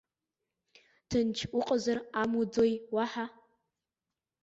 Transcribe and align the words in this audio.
Ҭынч 1.09 1.37
уҟазар 1.57 1.97
амуӡои 2.21 2.73
уаҳа? 2.93 3.25